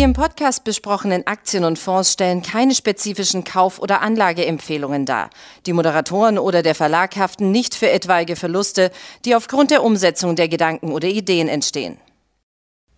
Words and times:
Die 0.00 0.04
im 0.04 0.14
Podcast 0.14 0.64
besprochenen 0.64 1.26
Aktien 1.26 1.62
und 1.62 1.78
Fonds 1.78 2.14
stellen 2.14 2.40
keine 2.40 2.74
spezifischen 2.74 3.44
Kauf- 3.44 3.78
oder 3.78 4.00
Anlageempfehlungen 4.00 5.04
dar. 5.04 5.28
Die 5.66 5.74
Moderatoren 5.74 6.38
oder 6.38 6.62
der 6.62 6.74
Verlag 6.74 7.16
haften 7.16 7.50
nicht 7.50 7.74
für 7.74 7.90
etwaige 7.90 8.34
Verluste, 8.34 8.92
die 9.26 9.34
aufgrund 9.34 9.70
der 9.70 9.82
Umsetzung 9.82 10.36
der 10.36 10.48
Gedanken 10.48 10.92
oder 10.92 11.06
Ideen 11.06 11.48
entstehen. 11.48 11.98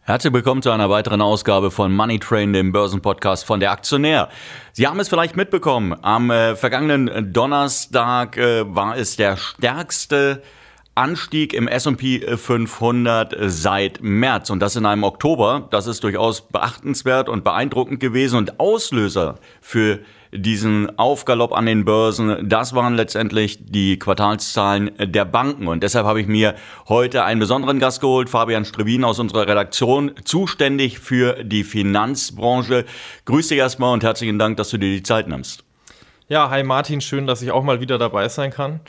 Herzlich 0.02 0.32
willkommen 0.32 0.62
zu 0.62 0.70
einer 0.70 0.90
weiteren 0.90 1.22
Ausgabe 1.22 1.72
von 1.72 1.92
Money 1.92 2.20
Train, 2.20 2.52
dem 2.52 2.70
Börsenpodcast 2.70 3.44
von 3.44 3.58
der 3.58 3.72
Aktionär. 3.72 4.28
Sie 4.72 4.86
haben 4.86 5.00
es 5.00 5.08
vielleicht 5.08 5.34
mitbekommen, 5.34 5.96
am 6.02 6.30
äh, 6.30 6.54
vergangenen 6.54 7.32
Donnerstag 7.32 8.36
äh, 8.36 8.62
war 8.72 8.96
es 8.96 9.16
der 9.16 9.36
stärkste 9.36 10.40
Anstieg 10.94 11.54
im 11.54 11.68
S&P 11.68 12.36
500 12.36 13.34
seit 13.46 14.02
März 14.02 14.50
und 14.50 14.60
das 14.60 14.76
in 14.76 14.84
einem 14.84 15.04
Oktober. 15.04 15.68
Das 15.70 15.86
ist 15.86 16.04
durchaus 16.04 16.42
beachtenswert 16.42 17.28
und 17.28 17.44
beeindruckend 17.44 18.00
gewesen 18.00 18.36
und 18.36 18.60
Auslöser 18.60 19.36
für 19.60 20.00
diesen 20.32 20.98
Aufgalopp 20.98 21.52
an 21.52 21.66
den 21.66 21.84
Börsen, 21.84 22.48
das 22.48 22.74
waren 22.74 22.94
letztendlich 22.94 23.58
die 23.60 23.98
Quartalszahlen 23.98 24.90
der 24.98 25.26
Banken. 25.26 25.68
Und 25.68 25.82
deshalb 25.82 26.06
habe 26.06 26.20
ich 26.20 26.26
mir 26.26 26.54
heute 26.88 27.24
einen 27.24 27.40
besonderen 27.40 27.78
Gast 27.78 28.00
geholt, 28.00 28.30
Fabian 28.30 28.64
Strebin 28.64 29.04
aus 29.04 29.18
unserer 29.18 29.46
Redaktion, 29.46 30.12
zuständig 30.24 30.98
für 30.98 31.44
die 31.44 31.64
Finanzbranche. 31.64 32.86
Grüß 33.26 33.48
dich 33.48 33.58
erstmal 33.58 33.92
und 33.92 34.02
herzlichen 34.02 34.38
Dank, 34.38 34.56
dass 34.56 34.70
du 34.70 34.78
dir 34.78 34.90
die 34.90 35.02
Zeit 35.02 35.28
nimmst. 35.28 35.64
Ja, 36.28 36.48
hi 36.48 36.62
Martin, 36.62 37.02
schön, 37.02 37.26
dass 37.26 37.42
ich 37.42 37.50
auch 37.50 37.62
mal 37.62 37.80
wieder 37.80 37.98
dabei 37.98 38.28
sein 38.28 38.50
kann. 38.50 38.80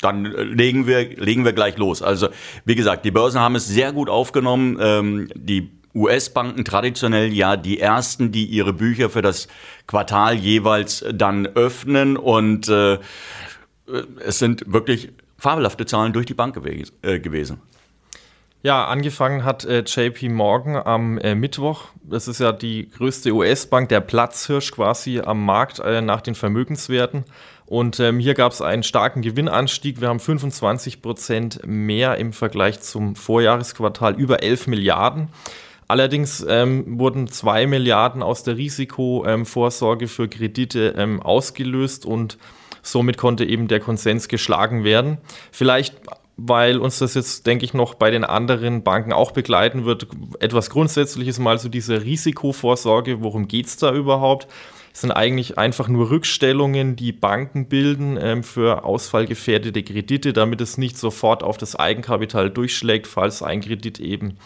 Dann 0.00 0.26
äh, 0.26 0.42
legen 0.42 0.86
wir, 0.86 1.08
legen 1.18 1.44
wir 1.44 1.52
gleich 1.52 1.76
los. 1.76 2.02
Also, 2.02 2.28
wie 2.64 2.74
gesagt, 2.74 3.04
die 3.04 3.10
Börsen 3.10 3.40
haben 3.40 3.56
es 3.56 3.66
sehr 3.66 3.92
gut 3.92 4.08
aufgenommen. 4.08 4.78
Ähm, 4.80 5.28
die 5.34 5.70
US-Banken 5.94 6.64
traditionell 6.64 7.32
ja 7.32 7.56
die 7.56 7.80
ersten, 7.80 8.30
die 8.30 8.44
ihre 8.46 8.72
Bücher 8.72 9.10
für 9.10 9.22
das 9.22 9.48
Quartal 9.86 10.34
jeweils 10.34 11.04
dann 11.12 11.46
öffnen. 11.46 12.16
Und 12.16 12.68
äh, 12.68 12.98
es 14.24 14.38
sind 14.38 14.72
wirklich 14.72 15.10
fabelhafte 15.36 15.86
Zahlen 15.86 16.12
durch 16.12 16.26
die 16.26 16.34
Bank 16.34 16.54
gewes 16.54 16.92
äh, 17.02 17.18
gewesen. 17.18 17.60
Ja, 18.62 18.86
angefangen 18.88 19.44
hat 19.44 19.64
äh, 19.64 19.82
JP 19.86 20.28
Morgan 20.28 20.76
am 20.76 21.16
äh, 21.16 21.34
Mittwoch. 21.34 21.86
Das 22.02 22.28
ist 22.28 22.40
ja 22.40 22.52
die 22.52 22.90
größte 22.90 23.32
US-Bank, 23.32 23.88
der 23.88 24.00
Platzhirsch 24.00 24.72
quasi 24.72 25.18
am 25.18 25.44
Markt 25.46 25.78
äh, 25.78 26.02
nach 26.02 26.20
den 26.20 26.34
Vermögenswerten. 26.34 27.24
Und 27.70 28.00
ähm, 28.00 28.18
hier 28.18 28.34
gab 28.34 28.50
es 28.50 28.62
einen 28.62 28.82
starken 28.82 29.22
Gewinnanstieg. 29.22 30.00
Wir 30.00 30.08
haben 30.08 30.18
25 30.18 31.02
Prozent 31.02 31.60
mehr 31.64 32.16
im 32.16 32.32
Vergleich 32.32 32.80
zum 32.80 33.14
Vorjahresquartal, 33.14 34.16
über 34.16 34.42
11 34.42 34.66
Milliarden. 34.66 35.28
Allerdings 35.86 36.44
ähm, 36.48 36.98
wurden 36.98 37.28
2 37.28 37.68
Milliarden 37.68 38.24
aus 38.24 38.42
der 38.42 38.56
Risikovorsorge 38.56 40.08
für 40.08 40.26
Kredite 40.26 40.96
ähm, 40.98 41.22
ausgelöst 41.22 42.04
und 42.04 42.38
somit 42.82 43.16
konnte 43.16 43.44
eben 43.44 43.68
der 43.68 43.78
Konsens 43.78 44.26
geschlagen 44.26 44.82
werden. 44.82 45.18
Vielleicht 45.52 45.94
weil 46.42 46.78
uns 46.78 46.98
das 46.98 47.14
jetzt, 47.14 47.46
denke 47.46 47.66
ich, 47.66 47.74
noch 47.74 47.94
bei 47.94 48.10
den 48.10 48.24
anderen 48.24 48.82
Banken 48.82 49.12
auch 49.12 49.30
begleiten 49.30 49.84
wird. 49.84 50.06
Etwas 50.40 50.70
Grundsätzliches 50.70 51.38
mal 51.38 51.58
zu 51.60 51.68
dieser 51.68 52.02
Risikovorsorge. 52.02 53.22
Worum 53.22 53.46
geht 53.46 53.66
es 53.66 53.76
da 53.76 53.92
überhaupt? 53.92 54.48
Es 54.92 55.02
sind 55.02 55.12
eigentlich 55.12 55.56
einfach 55.56 55.88
nur 55.88 56.10
Rückstellungen, 56.10 56.96
die 56.96 57.12
Banken 57.12 57.68
bilden 57.68 58.18
ähm, 58.20 58.42
für 58.42 58.84
ausfallgefährdete 58.84 59.82
Kredite, 59.82 60.32
damit 60.32 60.60
es 60.60 60.78
nicht 60.78 60.98
sofort 60.98 61.42
auf 61.42 61.58
das 61.58 61.76
Eigenkapital 61.76 62.50
durchschlägt, 62.50 63.06
falls 63.06 63.42
ein 63.42 63.60
Kredit 63.60 64.00
eben 64.00 64.36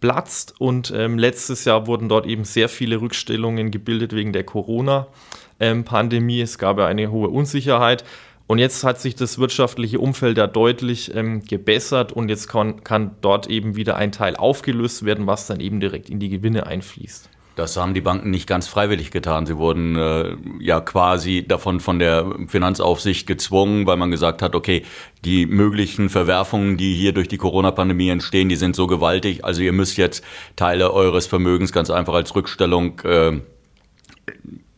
platzt. 0.00 0.54
Und 0.58 0.92
ähm, 0.96 1.18
letztes 1.18 1.64
Jahr 1.64 1.86
wurden 1.86 2.08
dort 2.08 2.26
eben 2.26 2.44
sehr 2.44 2.68
viele 2.68 3.00
Rückstellungen 3.00 3.70
gebildet 3.70 4.14
wegen 4.14 4.32
der 4.32 4.44
Corona-Pandemie. 4.44 6.38
Ähm, 6.38 6.44
es 6.44 6.58
gab 6.58 6.78
ja 6.78 6.86
eine 6.86 7.10
hohe 7.10 7.28
Unsicherheit. 7.28 8.04
Und 8.46 8.58
jetzt 8.58 8.84
hat 8.84 9.00
sich 9.00 9.14
das 9.14 9.38
wirtschaftliche 9.38 9.98
Umfeld 9.98 10.36
da 10.36 10.46
deutlich 10.46 11.14
ähm, 11.14 11.42
gebessert 11.42 12.12
und 12.12 12.28
jetzt 12.28 12.48
kann, 12.48 12.84
kann 12.84 13.12
dort 13.20 13.46
eben 13.46 13.76
wieder 13.76 13.96
ein 13.96 14.12
Teil 14.12 14.36
aufgelöst 14.36 15.04
werden, 15.04 15.26
was 15.26 15.46
dann 15.46 15.60
eben 15.60 15.80
direkt 15.80 16.10
in 16.10 16.18
die 16.18 16.28
Gewinne 16.28 16.66
einfließt. 16.66 17.30
Das 17.54 17.76
haben 17.76 17.92
die 17.92 18.00
Banken 18.00 18.30
nicht 18.30 18.46
ganz 18.46 18.66
freiwillig 18.66 19.10
getan. 19.10 19.44
Sie 19.44 19.58
wurden 19.58 19.96
äh, 19.96 20.36
ja 20.58 20.80
quasi 20.80 21.44
davon 21.46 21.80
von 21.80 21.98
der 21.98 22.26
Finanzaufsicht 22.48 23.26
gezwungen, 23.26 23.86
weil 23.86 23.98
man 23.98 24.10
gesagt 24.10 24.40
hat, 24.40 24.54
okay, 24.54 24.84
die 25.24 25.44
möglichen 25.44 26.08
Verwerfungen, 26.08 26.78
die 26.78 26.94
hier 26.94 27.12
durch 27.12 27.28
die 27.28 27.36
Corona-Pandemie 27.36 28.08
entstehen, 28.08 28.48
die 28.48 28.56
sind 28.56 28.74
so 28.74 28.86
gewaltig. 28.86 29.44
Also 29.44 29.60
ihr 29.62 29.72
müsst 29.72 29.98
jetzt 29.98 30.24
Teile 30.56 30.92
eures 30.92 31.26
Vermögens 31.26 31.72
ganz 31.72 31.90
einfach 31.90 32.14
als 32.14 32.34
Rückstellung 32.34 32.98
äh, 33.00 33.40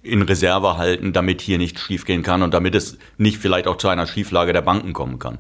in 0.02 0.22
Reserve 0.22 0.76
halten, 0.76 1.12
damit 1.12 1.40
hier 1.40 1.58
nichts 1.58 1.80
schiefgehen 1.80 2.22
kann 2.22 2.42
und 2.42 2.54
damit 2.54 2.74
es 2.74 2.98
nicht 3.18 3.38
vielleicht 3.38 3.68
auch 3.68 3.76
zu 3.76 3.88
einer 3.88 4.06
Schieflage 4.06 4.52
der 4.52 4.62
Banken 4.62 4.92
kommen 4.92 5.18
kann. 5.18 5.38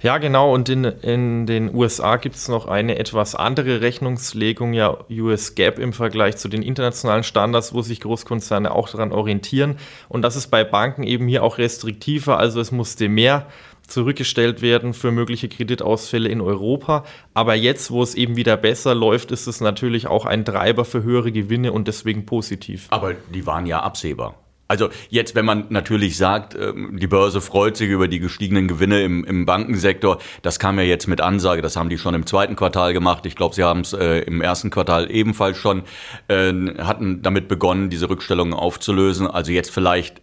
Ja, 0.00 0.18
genau. 0.18 0.54
Und 0.54 0.68
in, 0.68 0.84
in 0.84 1.46
den 1.46 1.74
USA 1.74 2.16
gibt 2.16 2.36
es 2.36 2.48
noch 2.48 2.68
eine 2.68 2.98
etwas 2.98 3.34
andere 3.34 3.80
Rechnungslegung, 3.80 4.72
ja 4.72 4.96
US 5.10 5.56
GAAP 5.56 5.78
im 5.80 5.92
Vergleich 5.92 6.36
zu 6.36 6.48
den 6.48 6.62
internationalen 6.62 7.24
Standards, 7.24 7.74
wo 7.74 7.82
sich 7.82 8.00
Großkonzerne 8.00 8.70
auch 8.70 8.88
daran 8.88 9.12
orientieren. 9.12 9.76
Und 10.08 10.22
das 10.22 10.36
ist 10.36 10.48
bei 10.48 10.62
Banken 10.62 11.02
eben 11.02 11.26
hier 11.26 11.42
auch 11.42 11.58
restriktiver. 11.58 12.38
Also 12.38 12.60
es 12.60 12.70
musste 12.70 13.08
mehr 13.08 13.46
zurückgestellt 13.88 14.62
werden 14.62 14.94
für 14.94 15.10
mögliche 15.10 15.48
Kreditausfälle 15.48 16.28
in 16.28 16.40
Europa. 16.40 17.04
Aber 17.34 17.54
jetzt, 17.54 17.90
wo 17.90 18.02
es 18.02 18.14
eben 18.14 18.36
wieder 18.36 18.56
besser 18.56 18.94
läuft, 18.94 19.32
ist 19.32 19.48
es 19.48 19.60
natürlich 19.60 20.06
auch 20.06 20.26
ein 20.26 20.44
Treiber 20.44 20.84
für 20.84 21.02
höhere 21.02 21.32
Gewinne 21.32 21.72
und 21.72 21.88
deswegen 21.88 22.24
positiv. 22.24 22.86
Aber 22.90 23.14
die 23.32 23.46
waren 23.46 23.66
ja 23.66 23.80
absehbar. 23.80 24.36
Also 24.68 24.90
jetzt, 25.08 25.34
wenn 25.34 25.46
man 25.46 25.64
natürlich 25.70 26.18
sagt, 26.18 26.54
ähm, 26.54 26.98
die 27.00 27.06
Börse 27.06 27.40
freut 27.40 27.78
sich 27.78 27.88
über 27.88 28.06
die 28.06 28.20
gestiegenen 28.20 28.68
Gewinne 28.68 29.02
im, 29.02 29.24
im 29.24 29.46
Bankensektor, 29.46 30.18
das 30.42 30.58
kam 30.58 30.78
ja 30.78 30.84
jetzt 30.84 31.06
mit 31.06 31.22
Ansage, 31.22 31.62
das 31.62 31.74
haben 31.76 31.88
die 31.88 31.96
schon 31.96 32.14
im 32.14 32.26
zweiten 32.26 32.54
Quartal 32.54 32.92
gemacht. 32.92 33.24
Ich 33.24 33.34
glaube, 33.34 33.54
sie 33.54 33.64
haben 33.64 33.80
es 33.80 33.94
äh, 33.94 34.18
im 34.20 34.42
ersten 34.42 34.68
Quartal 34.68 35.10
ebenfalls 35.10 35.56
schon, 35.56 35.84
äh, 36.28 36.52
hatten 36.78 37.22
damit 37.22 37.48
begonnen, 37.48 37.88
diese 37.88 38.10
Rückstellungen 38.10 38.52
aufzulösen. 38.52 39.26
Also 39.26 39.52
jetzt 39.52 39.70
vielleicht, 39.70 40.20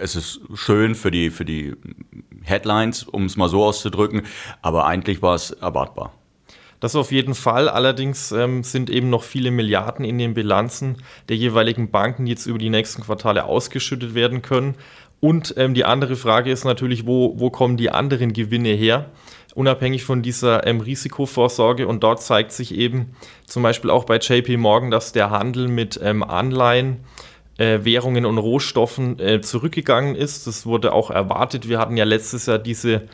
es 0.00 0.14
ist 0.14 0.42
schön 0.54 0.94
für 0.94 1.10
die, 1.10 1.30
für 1.30 1.44
die 1.44 1.74
Headlines, 2.42 3.02
um 3.02 3.24
es 3.24 3.36
mal 3.36 3.48
so 3.48 3.64
auszudrücken, 3.64 4.22
aber 4.62 4.86
eigentlich 4.86 5.22
war 5.22 5.34
es 5.34 5.50
erwartbar. 5.50 6.12
Das 6.80 6.94
auf 6.94 7.10
jeden 7.10 7.34
Fall. 7.34 7.68
Allerdings 7.68 8.30
ähm, 8.32 8.62
sind 8.62 8.88
eben 8.90 9.10
noch 9.10 9.24
viele 9.24 9.50
Milliarden 9.50 10.04
in 10.04 10.18
den 10.18 10.34
Bilanzen 10.34 10.96
der 11.28 11.36
jeweiligen 11.36 11.90
Banken, 11.90 12.26
die 12.26 12.32
jetzt 12.32 12.46
über 12.46 12.58
die 12.58 12.70
nächsten 12.70 13.02
Quartale 13.02 13.44
ausgeschüttet 13.44 14.14
werden 14.14 14.42
können. 14.42 14.76
Und 15.20 15.54
ähm, 15.56 15.74
die 15.74 15.84
andere 15.84 16.14
Frage 16.14 16.52
ist 16.52 16.64
natürlich, 16.64 17.06
wo, 17.06 17.34
wo 17.38 17.50
kommen 17.50 17.76
die 17.76 17.90
anderen 17.90 18.32
Gewinne 18.32 18.70
her? 18.70 19.10
Unabhängig 19.54 20.04
von 20.04 20.22
dieser 20.22 20.66
ähm, 20.66 20.80
Risikovorsorge. 20.80 21.88
Und 21.88 22.04
dort 22.04 22.22
zeigt 22.22 22.52
sich 22.52 22.72
eben 22.74 23.16
zum 23.44 23.64
Beispiel 23.64 23.90
auch 23.90 24.04
bei 24.04 24.18
JP 24.18 24.56
Morgan, 24.58 24.92
dass 24.92 25.10
der 25.10 25.30
Handel 25.30 25.66
mit 25.66 25.98
ähm, 26.00 26.22
Anleihen 26.22 26.98
äh, 27.56 27.80
Währungen 27.82 28.24
und 28.24 28.38
Rohstoffen 28.38 29.18
äh, 29.18 29.40
zurückgegangen 29.40 30.14
ist. 30.14 30.46
Das 30.46 30.64
wurde 30.64 30.92
auch 30.92 31.10
erwartet. 31.10 31.68
Wir 31.68 31.80
hatten 31.80 31.96
ja 31.96 32.04
letztes 32.04 32.46
Jahr 32.46 32.60
diese 32.60 33.08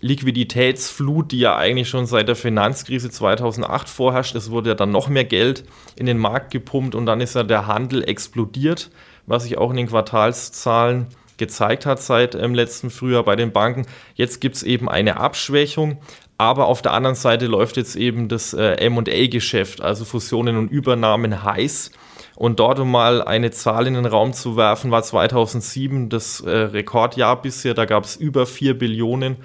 Liquiditätsflut, 0.00 1.32
die 1.32 1.40
ja 1.40 1.56
eigentlich 1.56 1.88
schon 1.88 2.06
seit 2.06 2.28
der 2.28 2.36
Finanzkrise 2.36 3.10
2008 3.10 3.88
vorherrscht. 3.88 4.34
Es 4.34 4.50
wurde 4.50 4.70
ja 4.70 4.74
dann 4.74 4.90
noch 4.90 5.08
mehr 5.08 5.24
Geld 5.24 5.64
in 5.96 6.06
den 6.06 6.18
Markt 6.18 6.50
gepumpt 6.50 6.94
und 6.94 7.06
dann 7.06 7.20
ist 7.20 7.34
ja 7.34 7.42
der 7.42 7.66
Handel 7.66 8.02
explodiert, 8.08 8.90
was 9.26 9.44
sich 9.44 9.58
auch 9.58 9.70
in 9.70 9.76
den 9.76 9.88
Quartalszahlen 9.88 11.06
gezeigt 11.36 11.86
hat 11.86 12.02
seit 12.02 12.34
ähm, 12.34 12.54
letzten 12.54 12.90
Frühjahr 12.90 13.24
bei 13.24 13.36
den 13.36 13.52
Banken. 13.52 13.86
Jetzt 14.14 14.40
gibt 14.40 14.56
es 14.56 14.62
eben 14.62 14.88
eine 14.88 15.18
Abschwächung, 15.18 15.98
aber 16.38 16.66
auf 16.66 16.80
der 16.80 16.92
anderen 16.92 17.16
Seite 17.16 17.46
läuft 17.46 17.76
jetzt 17.76 17.96
eben 17.96 18.28
das 18.28 18.54
äh, 18.54 18.88
MA-Geschäft, 18.88 19.82
also 19.82 20.04
Fusionen 20.04 20.56
und 20.56 20.70
Übernahmen 20.70 21.44
heiß. 21.44 21.90
Und 22.36 22.58
dort, 22.58 22.78
um 22.78 22.90
mal 22.90 23.22
eine 23.22 23.50
Zahl 23.50 23.86
in 23.86 23.92
den 23.92 24.06
Raum 24.06 24.32
zu 24.32 24.56
werfen, 24.56 24.90
war 24.90 25.02
2007 25.02 26.08
das 26.08 26.40
äh, 26.40 26.50
Rekordjahr 26.50 27.42
bisher. 27.42 27.74
Da 27.74 27.84
gab 27.84 28.04
es 28.04 28.16
über 28.16 28.46
4 28.46 28.78
Billionen 28.78 29.36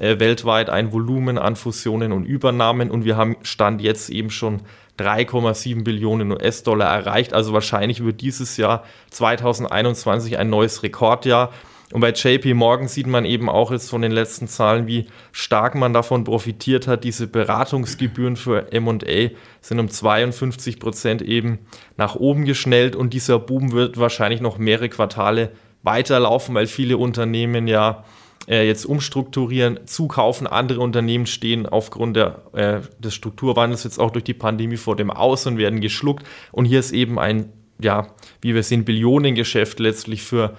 äh, 0.00 0.18
weltweit 0.18 0.70
ein 0.70 0.92
Volumen 0.92 1.38
an 1.38 1.56
Fusionen 1.56 2.12
und 2.12 2.24
Übernahmen 2.24 2.90
und 2.90 3.04
wir 3.04 3.16
haben 3.16 3.36
Stand 3.42 3.80
jetzt 3.82 4.10
eben 4.10 4.30
schon 4.30 4.62
3,7 4.98 5.84
Billionen 5.84 6.32
US-Dollar 6.32 6.92
erreicht. 6.92 7.32
Also 7.32 7.52
wahrscheinlich 7.52 8.02
wird 8.04 8.20
dieses 8.20 8.56
Jahr 8.56 8.84
2021 9.10 10.38
ein 10.38 10.50
neues 10.50 10.82
Rekordjahr. 10.82 11.52
Und 11.92 12.00
bei 12.00 12.12
JP 12.12 12.54
Morgan 12.54 12.86
sieht 12.86 13.08
man 13.08 13.24
eben 13.24 13.48
auch 13.48 13.72
jetzt 13.72 13.90
von 13.90 14.00
den 14.00 14.12
letzten 14.12 14.46
Zahlen, 14.46 14.86
wie 14.86 15.06
stark 15.32 15.74
man 15.74 15.92
davon 15.92 16.24
profitiert 16.24 16.86
hat. 16.86 17.02
Diese 17.02 17.26
Beratungsgebühren 17.26 18.36
für 18.36 18.68
MA 18.80 19.30
sind 19.60 19.80
um 19.80 19.88
52 19.88 20.78
Prozent 20.78 21.20
eben 21.20 21.58
nach 21.96 22.14
oben 22.14 22.44
geschnellt 22.44 22.94
und 22.94 23.12
dieser 23.12 23.38
Boom 23.38 23.72
wird 23.72 23.98
wahrscheinlich 23.98 24.40
noch 24.40 24.56
mehrere 24.56 24.88
Quartale 24.88 25.50
weiterlaufen, 25.82 26.54
weil 26.54 26.68
viele 26.68 26.96
Unternehmen 26.96 27.66
ja 27.66 28.04
äh, 28.48 28.66
jetzt 28.66 28.84
umstrukturieren, 28.84 29.80
zukaufen. 29.86 30.46
Andere 30.46 30.80
Unternehmen 30.80 31.26
stehen 31.26 31.66
aufgrund 31.66 32.16
der, 32.16 32.42
äh, 32.52 32.80
des 32.98 33.14
Strukturwandels 33.14 33.84
jetzt 33.84 33.98
auch 33.98 34.10
durch 34.10 34.24
die 34.24 34.34
Pandemie 34.34 34.76
vor 34.76 34.96
dem 34.96 35.10
Aus 35.10 35.46
und 35.46 35.58
werden 35.58 35.80
geschluckt. 35.80 36.26
Und 36.52 36.64
hier 36.64 36.80
ist 36.80 36.92
eben 36.92 37.18
ein, 37.18 37.52
ja, 37.80 38.08
wie 38.40 38.54
wir 38.54 38.62
sehen, 38.62 38.84
Billionengeschäft 38.84 39.78
letztlich 39.80 40.22
für 40.22 40.56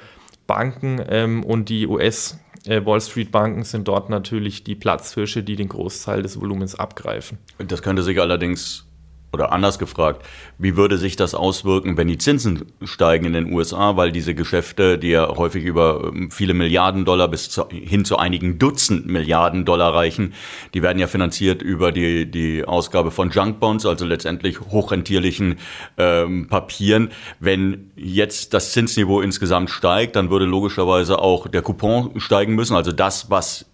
Banken 0.47 1.01
ähm, 1.07 1.43
und 1.43 1.69
die 1.69 1.87
US- 1.87 2.39
äh, 2.65 2.85
Wall 2.85 3.01
Street 3.01 3.31
Banken 3.31 3.63
sind 3.63 3.87
dort 3.87 4.09
natürlich 4.09 4.63
die 4.63 4.75
Platzhirsche, 4.75 5.41
die 5.41 5.55
den 5.55 5.67
Großteil 5.67 6.21
des 6.21 6.39
Volumens 6.39 6.75
abgreifen. 6.75 7.39
Das 7.57 7.81
könnte 7.81 8.03
sich 8.03 8.21
allerdings 8.21 8.85
oder 9.33 9.51
anders 9.53 9.79
gefragt, 9.79 10.25
wie 10.57 10.75
würde 10.75 10.97
sich 10.97 11.15
das 11.15 11.33
auswirken, 11.33 11.95
wenn 11.95 12.07
die 12.07 12.17
Zinsen 12.17 12.65
steigen 12.83 13.25
in 13.25 13.33
den 13.33 13.53
USA, 13.53 13.95
weil 13.95 14.11
diese 14.11 14.35
Geschäfte, 14.35 14.97
die 14.97 15.09
ja 15.09 15.35
häufig 15.35 15.63
über 15.63 16.11
ähm, 16.13 16.31
viele 16.31 16.53
Milliarden 16.53 17.05
Dollar 17.05 17.29
bis 17.29 17.49
zu, 17.49 17.67
hin 17.69 18.03
zu 18.03 18.17
einigen 18.17 18.59
Dutzend 18.59 19.07
Milliarden 19.07 19.63
Dollar 19.63 19.93
reichen, 19.93 20.33
die 20.73 20.81
werden 20.81 20.99
ja 20.99 21.07
finanziert 21.07 21.61
über 21.61 21.91
die, 21.91 22.29
die 22.29 22.65
Ausgabe 22.65 23.11
von 23.11 23.29
Junkbonds, 23.29 23.85
also 23.85 24.05
letztendlich 24.05 24.59
hochrentierlichen 24.59 25.59
ähm, 25.97 26.47
Papieren. 26.47 27.09
Wenn 27.39 27.91
jetzt 27.95 28.53
das 28.53 28.73
Zinsniveau 28.73 29.21
insgesamt 29.21 29.69
steigt, 29.69 30.17
dann 30.17 30.29
würde 30.29 30.45
logischerweise 30.45 31.19
auch 31.19 31.47
der 31.47 31.61
Coupon 31.61 32.19
steigen 32.19 32.55
müssen, 32.55 32.75
also 32.75 32.91
das, 32.91 33.29
was 33.29 33.65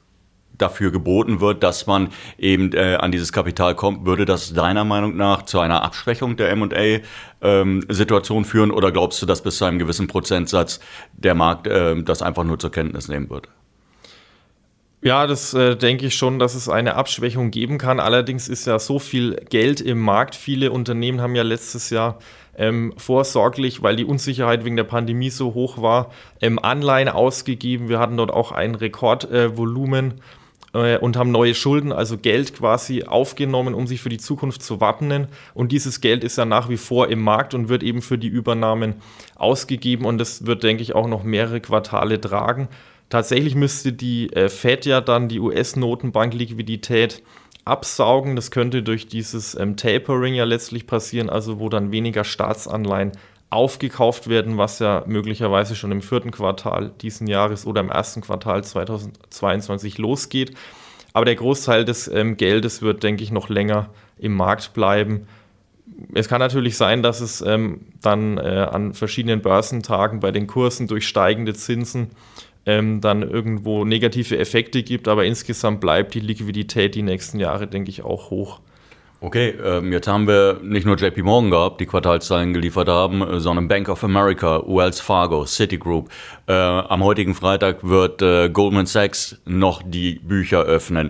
dafür 0.58 0.92
geboten 0.92 1.40
wird, 1.40 1.64
dass 1.64 1.88
man 1.88 2.10
eben 2.38 2.74
äh, 2.74 2.96
an 2.96 3.12
dieses 3.12 3.32
Kapital 3.32 3.76
kommt, 3.76 4.06
würde 4.06 4.26
das 4.26 4.54
deiner 4.54 4.84
Meinung 4.84 5.16
nach 5.16 5.44
zu 5.44 5.60
einer 5.60 5.84
Abschwächung 5.84 6.38
der 6.38 6.50
M&A-Situation 6.52 8.38
ähm, 8.40 8.46
führen 8.46 8.72
oder 8.72 8.92
glaubst 8.92 9.22
du, 9.22 9.26
dass 9.26 9.42
bis 9.42 9.58
zu 9.58 9.66
einem 9.66 9.80
gewissen 9.80 10.08
Prozentsatz 10.08 10.80
der 11.14 11.36
Markt 11.36 11.68
äh, 11.68 12.02
das 12.04 12.22
einfach 12.22 12.44
nur 12.44 12.60
zur 12.60 12.72
Kenntnis 12.72 13.08
nehmen 13.08 13.30
wird? 13.30 13.50
Ja, 15.04 15.28
das 15.28 15.54
äh, 15.54 15.76
denke 15.76 16.08
ich 16.08 16.16
schon, 16.16 16.40
dass 16.40 16.56
es 16.56 16.68
eine 16.70 16.96
Abschwächung 16.96 17.52
geben 17.52 17.78
kann. 17.78 18.00
Allerdings 18.00 18.50
ist 18.50 18.66
ja 18.66 18.80
so 18.80 18.98
viel 18.98 19.36
Geld 19.50 19.80
im 19.80 20.00
Markt. 20.00 20.34
Viele 20.34 20.72
Unternehmen 20.72 21.22
haben 21.22 21.36
ja 21.36 21.44
letztes 21.44 21.92
Jahr 21.92 22.18
ähm, 22.58 22.94
vorsorglich, 22.98 23.84
weil 23.84 23.96
die 23.96 24.06
Unsicherheit 24.06 24.66
wegen 24.66 24.76
der 24.76 24.84
Pandemie 24.84 25.30
so 25.30 25.54
hoch 25.54 25.80
war, 25.82 26.12
ähm, 26.42 26.58
Anleihen 26.58 27.10
ausgegeben. 27.10 27.90
Wir 27.90 28.00
hatten 28.00 28.18
dort 28.18 28.32
auch 28.32 28.52
ein 28.52 28.74
Rekordvolumen. 28.74 30.12
Äh, 30.12 30.22
und 30.74 31.18
haben 31.18 31.32
neue 31.32 31.56
Schulden, 31.56 31.92
also 31.92 32.18
Geld 32.18 32.54
quasi 32.54 33.04
aufgenommen, 33.04 33.74
um 33.74 33.88
sich 33.88 34.02
für 34.02 34.10
die 34.10 34.18
Zukunft 34.18 34.62
zu 34.62 34.80
wappnen. 34.80 35.28
Und 35.54 35.72
dieses 35.72 36.02
Geld 36.02 36.24
ist 36.24 36.38
ja 36.38 36.46
nach 36.46 36.70
wie 36.70 36.78
vor 36.78 37.08
im 37.08 37.22
Markt 37.22 37.54
und 37.54 37.70
wird 37.70 37.84
eben 37.84 38.02
für 38.02 38.18
die 38.18 38.28
Übernahmen 38.28 38.96
ausgegeben 39.36 40.06
und 40.06 40.18
das 40.18 40.46
wird, 40.46 40.64
denke 40.64 40.84
ich, 40.84 40.94
auch 40.94 41.08
noch 41.08 41.24
mehrere 41.24 41.62
Quartale 41.62 42.20
tragen. 42.20 42.68
Tatsächlich 43.10 43.56
müsste 43.56 43.94
die 43.94 44.32
äh, 44.34 44.50
Fed 44.50 44.86
ja 44.86 45.00
dann 45.00 45.30
die 45.30 45.40
US-Notenbank-Liquidität 45.40 47.24
absaugen. 47.64 48.36
Das 48.36 48.52
könnte 48.52 48.84
durch 48.84 49.08
dieses 49.08 49.56
ähm, 49.56 49.78
Tapering 49.78 50.34
ja 50.34 50.44
letztlich 50.44 50.88
passieren, 50.88 51.30
also 51.30 51.60
wo 51.60 51.70
dann 51.70 51.92
weniger 51.92 52.24
Staatsanleihen 52.24 53.14
aufgekauft 53.50 54.28
werden, 54.28 54.58
was 54.58 54.80
ja 54.80 55.04
möglicherweise 55.08 55.76
schon 55.76 55.92
im 55.92 56.02
vierten 56.02 56.32
Quartal 56.32 56.92
diesen 57.02 57.28
Jahres 57.28 57.66
oder 57.66 57.82
im 57.82 57.90
ersten 57.90 58.22
Quartal 58.22 58.64
2022 58.64 59.98
losgeht. 59.98 60.54
Aber 61.14 61.26
der 61.26 61.36
Großteil 61.36 61.86
des 61.86 62.08
ähm, 62.08 62.38
Geldes 62.38 62.82
wird, 62.82 63.04
denke 63.04 63.24
ich, 63.24 63.32
noch 63.32 63.50
länger 63.50 63.90
im 64.18 64.34
Markt 64.34 64.74
bleiben. 64.74 65.28
Es 66.14 66.28
kann 66.28 66.40
natürlich 66.40 66.78
sein, 66.78 67.02
dass 67.02 67.22
es 67.22 67.42
ähm, 67.42 67.82
dann 68.02 68.38
äh, 68.38 68.68
an 68.70 68.94
verschiedenen 68.94 69.42
Börsentagen 69.42 70.20
bei 70.20 70.32
den 70.32 70.46
Kursen 70.48 70.88
durch 70.88 71.08
steigende 71.08 71.54
Zinsen 71.54 72.12
ähm, 72.66 73.00
dann 73.00 73.24
irgendwo 73.24 73.86
negative 73.86 74.38
Effekte 74.38 74.84
gibt, 74.84 75.08
aber 75.08 75.24
insgesamt 75.26 75.80
bleibt 75.80 76.14
die 76.14 76.20
Liquidität 76.20 76.96
die 76.96 77.02
nächsten 77.02 77.40
Jahre, 77.40 77.66
denke 77.66 77.90
ich, 77.90 78.04
auch 78.04 78.30
hoch. 78.30 78.60
Okay, 79.20 79.56
ähm, 79.64 79.92
jetzt 79.92 80.08
haben 80.08 80.28
wir 80.28 80.60
nicht 80.62 80.86
nur 80.86 80.96
JP 80.96 81.24
Morgan 81.24 81.50
gehabt, 81.50 81.82
die 81.82 81.88
Quartalszahlen 81.88 82.54
geliefert 82.54 82.88
haben, 82.88 83.24
äh, 83.24 83.40
sondern 83.40 83.68
Bank 83.68 83.90
of 83.90 84.04
America, 84.04 84.62
Wells 84.68 85.00
Fargo, 85.00 85.44
Citigroup. 85.44 86.10
Äh, 86.48 86.54
am 86.54 87.04
heutigen 87.04 87.34
Freitag 87.34 87.78
wird 87.82 88.22
äh, 88.22 88.48
Goldman 88.50 88.86
Sachs 88.86 89.42
noch 89.46 89.82
die 89.84 90.20
Bücher 90.20 90.62
öffnen. 90.62 91.10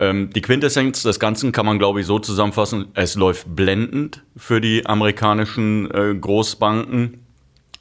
Ähm, 0.00 0.30
die 0.30 0.42
Quintessenz 0.42 1.04
des 1.04 1.20
Ganzen 1.20 1.52
kann 1.52 1.64
man, 1.64 1.78
glaube 1.78 2.00
ich, 2.00 2.06
so 2.06 2.18
zusammenfassen. 2.18 2.86
Es 2.94 3.14
läuft 3.14 3.54
blendend 3.54 4.24
für 4.36 4.60
die 4.60 4.84
amerikanischen 4.86 5.88
äh, 5.92 6.12
Großbanken. 6.12 7.24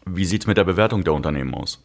Wie 0.06 0.26
sieht's 0.26 0.46
mit 0.46 0.58
der 0.58 0.66
Bewertung 0.66 1.04
der 1.04 1.14
Unternehmen 1.14 1.56
aus? 1.56 1.82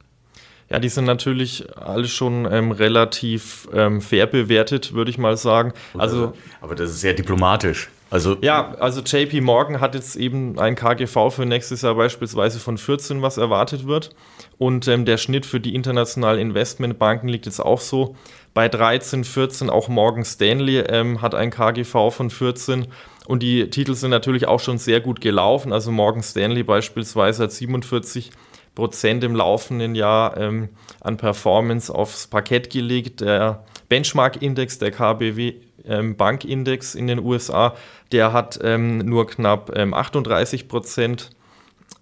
Ja, 0.71 0.79
die 0.79 0.89
sind 0.89 1.07
natürlich 1.07 1.65
alle 1.77 2.07
schon 2.07 2.47
ähm, 2.51 2.73
relativ 2.73 3.69
ähm, 3.73 4.03
fair 4.03 4.27
bewertet, 4.27 4.93
würde 4.93 5.11
ich 5.11 5.17
mal 5.17 5.37
sagen. 5.37 5.73
Also, 5.97 6.35
aber 6.61 6.75
das 6.75 6.91
ist 6.91 7.01
sehr 7.01 7.15
diplomatisch. 7.15 7.89
Also 8.11 8.37
ja, 8.41 8.75
also 8.79 9.03
JP 9.03 9.43
Morgan 9.43 9.81
hat 9.81 9.95
jetzt 9.95 10.17
eben 10.17 10.59
ein 10.59 10.77
KGV 10.77 11.31
für 11.31 11.45
nächstes 11.45 11.83
Jahr 11.83 11.95
beispielsweise 11.95 12.59
von 12.59 12.79
14, 12.79 13.21
was 13.21 13.37
erwartet 13.37 13.87
wird. 13.87 14.11
Und 14.57 14.89
ähm, 14.89 15.05
der 15.05 15.19
Schnitt 15.19 15.45
für 15.45 15.61
die 15.61 15.75
internationalen 15.75 16.41
Investmentbanken 16.41 17.29
liegt 17.29 17.47
jetzt 17.47 17.61
auch 17.61 17.81
so 17.81 18.17
bei 18.55 18.69
13, 18.69 19.25
14. 19.25 19.69
Auch 19.69 19.89
Morgan 19.89 20.25
Stanley 20.25 20.79
ähm, 20.79 21.21
hat 21.21 21.35
ein 21.35 21.51
KGV 21.51 22.11
von 22.11 22.31
14. 22.31 22.87
Und 23.27 23.43
die 23.43 23.69
Titel 23.69 23.95
sind 23.95 24.11
natürlich 24.11 24.49
auch 24.49 24.61
schon 24.61 24.79
sehr 24.79 25.01
gut 25.01 25.21
gelaufen. 25.21 25.73
Also 25.73 25.93
Morgan 25.93 26.23
Stanley 26.23 26.63
beispielsweise 26.63 27.43
hat 27.43 27.53
47 27.53 28.31
Prozent 28.79 29.25
im 29.25 29.35
laufenden 29.35 29.97
Jahr 29.97 30.37
ähm, 30.37 30.69
an 31.01 31.17
Performance 31.17 31.93
aufs 31.93 32.29
Parkett 32.29 32.71
gelegt. 32.71 33.21
Der 33.21 33.65
Benchmark-Index, 33.89 34.79
der 34.79 34.93
KBW 34.93 35.55
ähm, 35.85 36.17
Bankindex 36.17 36.95
in 36.95 37.09
den 37.09 37.19
USA, 37.19 37.75
der 38.13 38.33
hat 38.33 38.61
ähm, 38.63 38.99
nur 38.99 39.27
knapp 39.27 39.77
38 39.77 40.63
ähm, 40.63 40.69
Prozent 40.69 41.31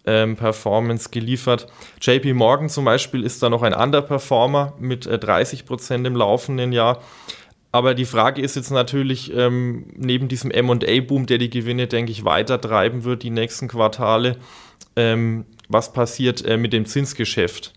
ähm, 0.04 0.36
Performance 0.36 1.08
geliefert. 1.10 1.66
JP 2.02 2.34
Morgan 2.34 2.68
zum 2.68 2.84
Beispiel 2.84 3.22
ist 3.22 3.42
da 3.42 3.48
noch 3.48 3.62
ein 3.62 3.72
Underperformer 3.72 4.74
mit 4.78 5.06
äh, 5.06 5.18
30 5.18 5.64
Prozent 5.64 6.06
im 6.06 6.14
laufenden 6.14 6.72
Jahr. 6.72 7.00
Aber 7.72 7.94
die 7.94 8.04
Frage 8.04 8.42
ist 8.42 8.54
jetzt 8.54 8.70
natürlich, 8.70 9.34
ähm, 9.34 9.86
neben 9.96 10.28
diesem 10.28 10.50
MA-Boom, 10.50 11.24
der 11.24 11.38
die 11.38 11.48
Gewinne, 11.48 11.86
denke 11.86 12.12
ich, 12.12 12.26
weiter 12.26 12.60
treiben 12.60 13.04
wird, 13.04 13.22
die 13.22 13.30
nächsten 13.30 13.66
Quartale, 13.66 14.36
ähm, 14.94 15.46
was 15.68 15.92
passiert 15.92 16.44
äh, 16.44 16.56
mit 16.56 16.72
dem 16.72 16.86
Zinsgeschäft. 16.86 17.72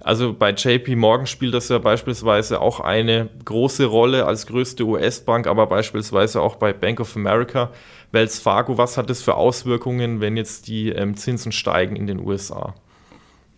Also 0.00 0.32
bei 0.32 0.50
JP 0.50 0.96
Morgan 0.96 1.26
spielt 1.26 1.54
das 1.54 1.68
ja 1.68 1.78
beispielsweise 1.78 2.60
auch 2.60 2.80
eine 2.80 3.28
große 3.44 3.84
Rolle 3.84 4.26
als 4.26 4.46
größte 4.46 4.84
US-Bank, 4.84 5.46
aber 5.46 5.66
beispielsweise 5.66 6.40
auch 6.40 6.56
bei 6.56 6.72
Bank 6.72 7.00
of 7.00 7.16
America, 7.16 7.72
Wells 8.12 8.38
Fargo. 8.38 8.78
Was 8.78 8.96
hat 8.96 9.10
das 9.10 9.22
für 9.22 9.34
Auswirkungen, 9.34 10.20
wenn 10.20 10.36
jetzt 10.36 10.68
die 10.68 10.90
ähm, 10.90 11.16
Zinsen 11.16 11.52
steigen 11.52 11.96
in 11.96 12.06
den 12.06 12.20
USA? 12.20 12.74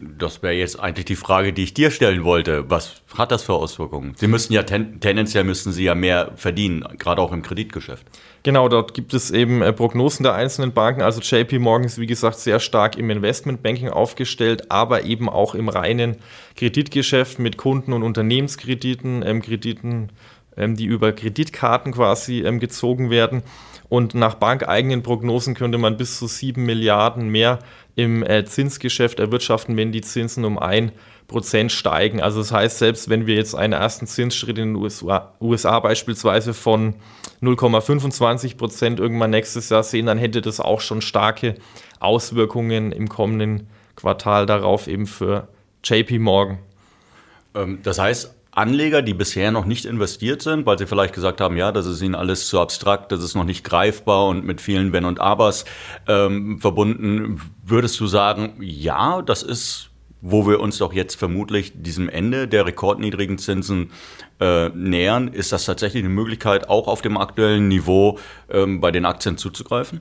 Das 0.03 0.43
wäre 0.43 0.55
jetzt 0.55 0.81
eigentlich 0.81 1.05
die 1.05 1.17
Frage, 1.17 1.53
die 1.53 1.65
ich 1.65 1.75
dir 1.75 1.91
stellen 1.91 2.25
wollte. 2.25 2.71
Was 2.71 3.03
hat 3.19 3.31
das 3.31 3.43
für 3.43 3.53
Auswirkungen? 3.53 4.15
Sie 4.17 4.29
müssen 4.29 4.55
ja 4.55 4.63
ten, 4.63 4.99
tendenziell 4.99 5.45
müssten 5.45 5.73
Sie 5.73 5.85
ja 5.85 5.95
mehr 5.95 6.33
verdienen, 6.37 6.85
gerade 6.99 7.21
auch 7.21 7.33
im 7.33 7.43
Kreditgeschäft. 7.43 8.07
Genau, 8.43 8.71
dort 8.71 8.95
gibt 8.95 9.13
es 9.13 9.31
eben 9.31 9.61
äh, 9.61 9.75
Prognosen 9.75 10.23
der 10.23 10.33
einzelnen 10.33 10.73
Banken. 10.73 11.03
Also 11.03 11.21
JP 11.21 11.59
Morgan 11.59 11.85
ist 11.85 11.99
wie 11.99 12.07
gesagt 12.07 12.39
sehr 12.39 12.61
stark 12.61 12.97
im 12.97 13.11
Investmentbanking 13.11 13.91
aufgestellt, 13.91 14.71
aber 14.71 15.05
eben 15.05 15.29
auch 15.29 15.55
im 15.55 15.69
reinen 15.69 16.17
Kreditgeschäft 16.57 17.39
mit 17.39 17.59
Kunden- 17.59 17.93
und 17.93 18.03
Unternehmenskrediten, 18.03 19.23
ähm, 19.23 19.43
Krediten, 19.43 20.09
die 20.57 20.87
über 20.87 21.13
Kreditkarten 21.13 21.93
quasi 21.93 22.41
ähm, 22.41 22.61
gezogen 22.61 23.11
werden. 23.11 23.43
Und 23.89 24.15
nach 24.15 24.35
bankeigenen 24.35 25.03
Prognosen 25.03 25.55
könnte 25.55 25.77
man 25.77 25.97
bis 25.97 26.19
zu 26.19 26.29
sieben 26.29 26.65
Milliarden 26.65 27.29
mehr 27.29 27.59
im 27.97 28.23
äh, 28.23 28.45
Zinsgeschäft 28.45 29.19
erwirtschaften, 29.19 29.77
wenn 29.77 29.91
die 29.91 30.01
Zinsen 30.01 30.45
um 30.45 30.59
ein 30.59 30.93
Prozent 31.27 31.73
steigen. 31.73 32.21
Also 32.21 32.41
das 32.41 32.53
heißt, 32.53 32.79
selbst 32.79 33.09
wenn 33.09 33.27
wir 33.27 33.35
jetzt 33.35 33.55
einen 33.55 33.73
ersten 33.73 34.07
Zinsschritt 34.07 34.59
in 34.59 34.75
den 34.75 34.77
USA, 34.77 35.35
USA 35.41 35.81
beispielsweise 35.81 36.55
von 36.55 36.95
0,25 37.43 38.57
Prozent 38.57 39.01
irgendwann 39.01 39.31
nächstes 39.31 39.69
Jahr 39.71 39.83
sehen, 39.83 40.07
dann 40.07 40.19
hätte 40.19 40.41
das 40.41 40.61
auch 40.61 40.81
schon 40.81 41.03
starke 41.03 41.57
Auswirkungen 42.01 42.93
im 42.93 43.09
kommenden 43.09 43.69
Quartal 43.97 44.47
darauf 44.47 44.89
eben 44.89 45.07
für 45.07 45.49
JP 45.85 46.19
Morgan. 46.19 46.59
Ähm, 47.55 47.81
das 47.83 47.99
heißt, 47.99 48.35
Anleger, 48.53 49.03
die 49.03 49.15
bisher 49.15 49.53
noch 49.53 49.65
nicht 49.65 49.85
investiert 49.85 50.43
sind, 50.43 50.67
weil 50.67 50.79
sie 50.79 50.87
vielleicht 50.87 51.15
gesagt 51.15 51.41
haben, 51.41 51.57
ja, 51.57 51.71
das 51.71 51.87
ist 51.87 52.03
ihnen 52.03 52.17
alles 52.17 52.49
zu 52.49 52.61
abstrakt, 52.61 53.13
das 53.13 53.23
ist 53.23 53.35
noch 53.35 53.45
nicht 53.45 53.65
greifbar 53.65 54.27
und 54.27 54.45
mit 54.45 54.61
vielen 54.61 54.93
Wenn 54.93 55.05
und 55.05 55.21
Abers 55.21 55.65
ähm, 56.09 56.59
verbunden, 56.59 57.41
würdest 57.65 58.01
du 58.01 58.07
sagen, 58.07 58.55
ja, 58.61 59.23
das 59.23 59.43
ist, 59.45 59.91
wo 60.21 60.47
wir 60.49 60.59
uns 60.61 60.79
doch 60.79 60.93
jetzt 60.93 61.15
vermutlich 61.15 61.73
diesem 61.77 62.09
Ende 62.09 62.49
der 62.49 62.67
rekordniedrigen 62.67 63.39
Zinsen 63.39 63.93
äh, 64.41 64.69
nähern, 64.71 65.29
ist 65.29 65.53
das 65.53 65.65
tatsächlich 65.65 66.03
eine 66.03 66.13
Möglichkeit, 66.13 66.69
auch 66.69 66.89
auf 66.89 67.03
dem 67.03 67.17
aktuellen 67.17 67.69
Niveau 67.69 68.19
ähm, 68.51 68.81
bei 68.81 68.91
den 68.91 69.05
Aktien 69.05 69.39
zuzugreifen? 69.39 70.01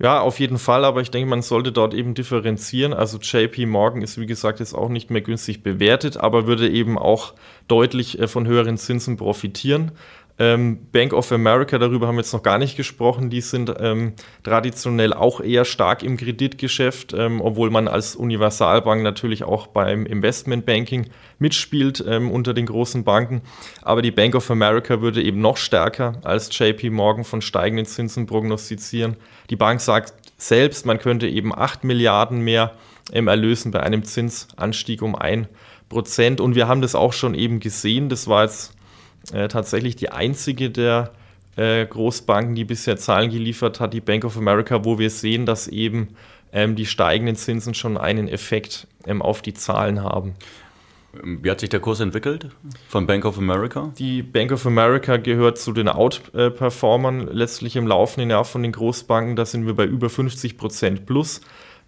Ja, 0.00 0.20
auf 0.20 0.38
jeden 0.38 0.58
Fall, 0.58 0.84
aber 0.84 1.00
ich 1.00 1.10
denke, 1.10 1.28
man 1.28 1.42
sollte 1.42 1.72
dort 1.72 1.92
eben 1.92 2.14
differenzieren. 2.14 2.92
Also 2.92 3.18
JP 3.18 3.66
Morgan 3.66 4.00
ist, 4.02 4.18
wie 4.20 4.26
gesagt, 4.26 4.60
jetzt 4.60 4.74
auch 4.74 4.88
nicht 4.88 5.10
mehr 5.10 5.22
günstig 5.22 5.64
bewertet, 5.64 6.16
aber 6.16 6.46
würde 6.46 6.68
eben 6.68 6.96
auch 6.96 7.34
deutlich 7.66 8.20
äh, 8.20 8.28
von 8.28 8.46
höheren 8.46 8.78
Zinsen 8.78 9.16
profitieren. 9.16 9.90
Ähm, 10.40 10.86
Bank 10.92 11.12
of 11.12 11.32
America, 11.32 11.78
darüber 11.78 12.06
haben 12.06 12.14
wir 12.14 12.20
jetzt 12.20 12.32
noch 12.32 12.44
gar 12.44 12.58
nicht 12.58 12.76
gesprochen, 12.76 13.28
die 13.28 13.40
sind 13.40 13.74
ähm, 13.80 14.12
traditionell 14.44 15.12
auch 15.12 15.40
eher 15.40 15.64
stark 15.64 16.04
im 16.04 16.16
Kreditgeschäft, 16.16 17.12
ähm, 17.12 17.40
obwohl 17.40 17.70
man 17.70 17.88
als 17.88 18.14
Universalbank 18.14 19.02
natürlich 19.02 19.42
auch 19.42 19.66
beim 19.66 20.06
Investmentbanking 20.06 21.10
mitspielt 21.40 22.04
ähm, 22.06 22.30
unter 22.30 22.54
den 22.54 22.66
großen 22.66 23.02
Banken. 23.02 23.42
Aber 23.82 24.00
die 24.00 24.12
Bank 24.12 24.36
of 24.36 24.48
America 24.48 25.00
würde 25.00 25.22
eben 25.22 25.40
noch 25.40 25.56
stärker 25.56 26.20
als 26.22 26.56
JP 26.56 26.90
Morgan 26.90 27.24
von 27.24 27.42
steigenden 27.42 27.86
Zinsen 27.86 28.26
prognostizieren. 28.26 29.16
Die 29.50 29.56
Bank 29.56 29.80
sagt 29.80 30.14
selbst, 30.36 30.86
man 30.86 31.00
könnte 31.00 31.26
eben 31.26 31.52
8 31.52 31.82
Milliarden 31.82 32.42
mehr 32.42 32.74
ähm, 33.12 33.26
erlösen 33.26 33.72
bei 33.72 33.80
einem 33.80 34.04
Zinsanstieg 34.04 35.02
um 35.02 35.16
1 35.16 35.48
Prozent. 35.88 36.40
Und 36.40 36.54
wir 36.54 36.68
haben 36.68 36.80
das 36.80 36.94
auch 36.94 37.12
schon 37.12 37.34
eben 37.34 37.58
gesehen, 37.58 38.08
das 38.08 38.28
war 38.28 38.44
jetzt 38.44 38.77
äh, 39.32 39.48
tatsächlich 39.48 39.96
die 39.96 40.10
einzige 40.10 40.70
der 40.70 41.12
äh, 41.56 41.84
Großbanken, 41.86 42.54
die 42.54 42.64
bisher 42.64 42.96
Zahlen 42.96 43.30
geliefert 43.30 43.80
hat, 43.80 43.92
die 43.92 44.00
Bank 44.00 44.24
of 44.24 44.36
America, 44.36 44.84
wo 44.84 44.98
wir 44.98 45.10
sehen, 45.10 45.44
dass 45.44 45.68
eben 45.68 46.08
ähm, 46.52 46.76
die 46.76 46.86
steigenden 46.86 47.36
Zinsen 47.36 47.74
schon 47.74 47.96
einen 47.96 48.28
Effekt 48.28 48.86
ähm, 49.06 49.22
auf 49.22 49.42
die 49.42 49.54
Zahlen 49.54 50.02
haben. 50.02 50.34
Wie 51.22 51.50
hat 51.50 51.60
sich 51.60 51.70
der 51.70 51.80
Kurs 51.80 52.00
entwickelt 52.00 52.48
von 52.88 53.06
Bank 53.06 53.24
of 53.24 53.38
America? 53.38 53.92
Die 53.98 54.22
Bank 54.22 54.52
of 54.52 54.66
America 54.66 55.16
gehört 55.16 55.58
zu 55.58 55.72
den 55.72 55.88
Outperformern 55.88 57.28
letztlich 57.28 57.76
im 57.76 57.86
laufenden 57.86 58.30
Jahr 58.30 58.44
von 58.44 58.62
den 58.62 58.72
Großbanken. 58.72 59.34
Da 59.34 59.46
sind 59.46 59.66
wir 59.66 59.74
bei 59.74 59.84
über 59.84 60.10
50 60.10 60.58
Prozent 60.58 61.06
plus. 61.06 61.40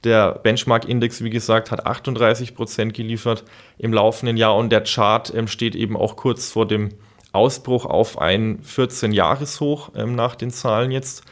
Der 0.04 0.32
Benchmark-Index, 0.32 1.22
wie 1.22 1.30
gesagt, 1.30 1.70
hat 1.70 1.87
38 1.87 2.54
Prozent 2.54 2.94
geliefert 2.94 3.44
im 3.76 3.92
laufenden 3.92 4.38
Jahr 4.38 4.56
und 4.56 4.72
der 4.72 4.82
Chart 4.84 5.32
ähm, 5.34 5.46
steht 5.46 5.75
eben 5.75 5.96
auch 5.96 6.16
kurz 6.16 6.50
vor 6.50 6.66
dem 6.66 6.88
Ausbruch 7.32 7.87
auf 7.87 8.18
ein 8.18 8.60
14-Jahres-Hoch 8.62 9.90
ähm, 9.96 10.14
nach 10.14 10.34
den 10.34 10.50
Zahlen 10.50 10.90
jetzt. 10.90 11.25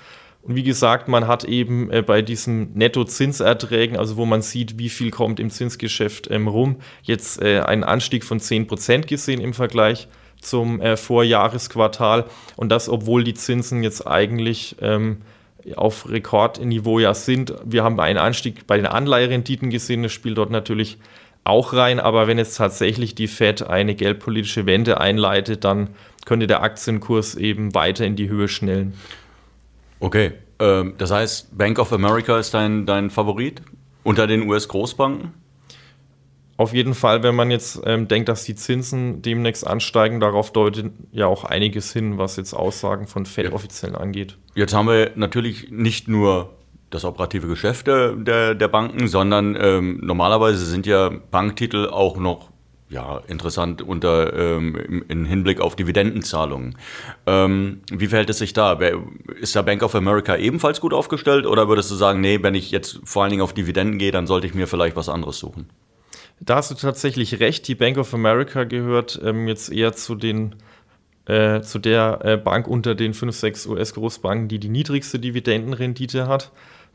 Und 0.43 0.55
wie 0.55 0.62
gesagt, 0.62 1.09
man 1.09 1.26
hat 1.26 1.45
eben 1.45 1.90
äh, 1.90 2.02
bei 2.02 2.23
diesen 2.23 2.73
Netto-Zinserträgen, 2.75 3.97
also 3.97 4.17
wo 4.17 4.25
man 4.25 4.40
sieht, 4.43 4.78
wie 4.78 4.88
viel 4.88 5.11
kommt 5.11 5.40
im 5.40 5.50
Zinsgeschäft 5.50 6.31
ähm, 6.31 6.49
rum, 6.49 6.76
jetzt 7.02 7.43
äh, 7.43 7.61
einen 7.61 7.85
Anstieg 7.85 8.25
von 8.25 8.38
10% 8.38 9.07
gesehen 9.07 9.40
im 9.40 9.52
Vergleich 9.52 10.09
zum 10.40 10.81
äh, 10.81 10.97
Vorjahresquartal. 10.97 12.26
Und 12.57 12.71
das, 12.71 12.88
obwohl 12.88 13.25
die 13.25 13.35
Zinsen 13.35 13.83
jetzt 13.83 14.07
eigentlich 14.07 14.76
ähm, 14.81 15.19
auf 15.76 16.09
Rekordniveau 16.09 16.99
ja 16.99 17.14
sind. 17.14 17.55
Wir 17.64 17.85
haben 17.85 18.00
einen 18.00 18.19
Anstieg 18.19 18.67
bei 18.67 18.76
den 18.76 18.87
Anleiherenditen 18.87 19.71
gesehen, 19.71 20.02
das 20.02 20.12
spielt 20.12 20.38
dort 20.38 20.50
natürlich 20.50 20.99
auch 21.49 21.73
rein, 21.73 21.99
aber 21.99 22.26
wenn 22.26 22.38
jetzt 22.38 22.57
tatsächlich 22.57 23.14
die 23.14 23.26
Fed 23.26 23.62
eine 23.62 23.95
geldpolitische 23.95 24.67
Wende 24.67 25.00
einleitet, 25.00 25.64
dann 25.64 25.90
könnte 26.26 26.47
der 26.47 26.62
Aktienkurs 26.62 27.35
eben 27.35 27.75
weiter 27.75 28.05
in 28.05 28.17
die 28.17 28.28
Höhe 28.28 28.49
schnellen. 28.49 28.95
Okay, 30.00 30.33
ähm, 30.59 30.95
das 30.99 31.11
heißt, 31.11 31.57
Bank 31.57 31.78
of 31.78 31.93
America 31.93 32.38
ist 32.38 32.55
dein, 32.55 32.87
dein 32.87 33.11
Favorit 33.11 33.62
unter 34.05 34.26
den 34.26 34.49
US-Großbanken? 34.49 35.33
Auf 36.59 36.75
jeden 36.75 36.95
Fall, 36.95 37.23
wenn 37.23 37.37
man 37.37 37.50
jetzt 37.52 37.81
ähm, 37.85 38.09
denkt, 38.09 38.28
dass 38.28 38.45
die 38.45 38.57
Zinsen 38.57 39.23
demnächst 39.23 39.67
ansteigen, 39.67 40.19
darauf 40.19 40.52
deutet 40.52 40.93
ja 41.12 41.26
auch 41.26 41.45
einiges 41.45 41.93
hin, 41.93 42.19
was 42.19 42.37
jetzt 42.37 42.52
Aussagen 42.52 43.07
von 43.07 43.26
Fed-Offiziellen 43.26 43.95
ja. 43.95 44.00
angeht. 44.00 44.37
Jetzt 44.55 44.75
haben 44.75 44.88
wir 44.88 45.12
natürlich 45.14 45.71
nicht 45.71 46.09
nur 46.09 46.58
das 46.90 47.04
operative 47.04 47.47
Geschäft 47.47 47.87
der, 47.87 48.12
der, 48.12 48.54
der 48.54 48.68
Banken, 48.68 49.09
sondern 49.09 49.57
ähm, 49.61 50.00
normalerweise 50.02 50.64
sind 50.64 50.87
ja 50.87 51.11
Banktitel 51.30 51.87
auch 51.87 52.16
noch 52.16 52.50
ja, 52.90 53.18
interessant 53.28 53.83
unter 53.83 54.33
ähm, 54.35 55.04
im, 55.09 55.25
Hinblick 55.26 55.61
auf 55.61 55.76
Dividendenzahlungen. 55.76 56.78
Ähm, 57.26 57.83
wie 57.90 58.07
verhält 58.07 58.30
es 58.30 58.38
sich 58.38 58.54
da? 58.54 58.78
Ist 59.40 59.54
da 59.54 59.62
Bank 59.62 59.83
of 59.83 59.95
America 59.95 60.37
ebenfalls 60.37 60.80
gut 60.80 60.95
aufgestellt 60.95 61.47
oder 61.47 61.68
würdest 61.68 61.90
du 61.90 61.97
sagen, 61.97 62.21
nee, 62.21 62.38
wenn 62.42 62.54
ich 62.54 62.71
jetzt 62.71 63.00
vor 63.04 63.23
allen 63.23 63.30
Dingen 63.30 63.42
auf 63.42 63.52
Dividenden 63.52 63.99
gehe, 63.99 64.11
dann 64.11 64.26
sollte 64.26 64.47
ich 64.47 64.54
mir 64.54 64.66
vielleicht 64.66 64.97
was 64.97 65.11
anderes 65.11 65.38
suchen? 65.38 65.68
Da 66.40 66.57
hast 66.57 66.71
du 66.71 66.75
tatsächlich 66.76 67.40
recht. 67.40 67.68
Die 67.68 67.75
Bank 67.75 67.99
of 67.99 68.14
America 68.14 68.64
gehört 68.64 69.21
ähm, 69.23 69.49
jetzt 69.49 69.71
eher 69.71 69.92
zu 69.92 70.14
den 70.14 70.54
äh, 71.26 71.61
zu 71.61 71.78
der 71.78 72.21
äh, 72.23 72.37
Bank 72.38 72.66
unter 72.66 72.95
den 72.95 73.12
fünf, 73.12 73.37
sechs 73.37 73.66
US-Großbanken, 73.66 74.49
die 74.49 74.59
die 74.59 74.71
niedrigste 74.71 75.18
Dividendenrendite 75.18 76.26
hat. 76.26 76.52